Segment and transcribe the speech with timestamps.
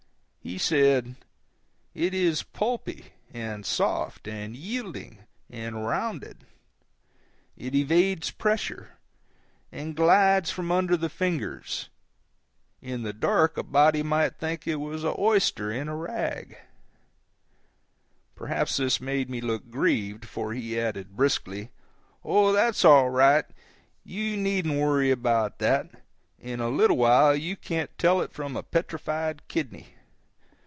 [0.43, 1.17] He said,
[1.93, 5.19] "It is pulpy, and soft, and yielding,
[5.51, 6.47] and rounded;
[7.55, 8.97] it evades pressure,
[9.71, 11.89] and glides from under the fingers;
[12.81, 16.57] in the dark a body might think it was an oyster in a rag."
[18.33, 21.69] Perhaps this made me look grieved, for he added, briskly:
[22.25, 23.45] "Oh, that's all right,
[24.03, 26.01] you needn't worry about that;
[26.39, 29.93] in a little while you can't tell it from a petrified kidney.